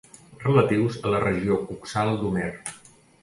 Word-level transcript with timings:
Relatius 0.43 0.97
a 1.09 1.11
la 1.15 1.19
regió 1.25 1.59
coxal 1.67 2.13
d'Homer. 2.23 2.49